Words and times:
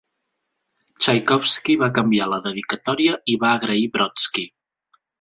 Txaikovski 1.01 1.77
va 1.83 1.91
canviar 1.99 2.31
la 2.33 2.41
dedicatòria 2.49 3.23
i 3.35 3.39
va 3.47 3.55
agrair 3.61 3.89
Brodsky. 3.99 4.51